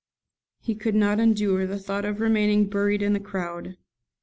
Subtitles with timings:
[0.59, 3.77] He could not endure the thought of remaining buried in the crowd.